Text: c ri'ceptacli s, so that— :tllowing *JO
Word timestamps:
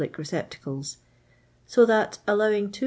c 0.01 0.07
ri'ceptacli 0.07 0.79
s, 0.83 0.97
so 1.67 1.85
that— 1.85 2.17
:tllowing 2.27 2.71
*JO 2.71 2.79